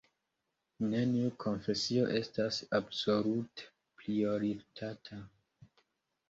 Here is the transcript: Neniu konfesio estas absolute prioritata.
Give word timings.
Neniu 0.93 1.33
konfesio 1.43 2.07
estas 2.21 2.57
absolute 2.79 3.69
prioritata. 4.01 5.21